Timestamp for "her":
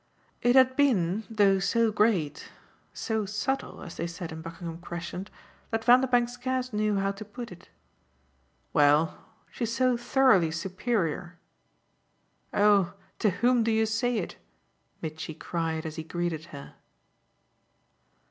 16.45-16.73